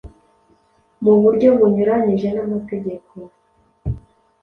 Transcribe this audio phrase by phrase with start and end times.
[1.03, 3.13] mu buryo bunyuranyije n'amategeko,